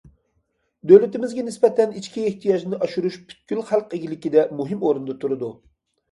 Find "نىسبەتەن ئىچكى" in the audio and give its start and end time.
1.49-2.23